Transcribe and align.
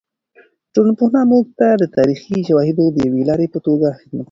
د 0.71 0.71
ټولنپوهنه 0.73 1.21
موږ 1.31 1.45
ته 1.59 1.67
د 1.81 1.83
تاریخي 1.97 2.37
شواهدو 2.47 2.85
د 2.91 2.97
یوې 3.07 3.23
لارې 3.29 3.47
په 3.53 3.59
توګه 3.67 3.87
خدمت 3.99 4.09
کوي. 4.11 4.19